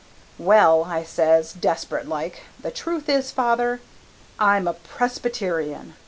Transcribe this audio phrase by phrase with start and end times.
[0.39, 3.81] 'Well,' I says, desperate like, 'the truth is, father,
[4.39, 5.93] I'm a Presbyterian.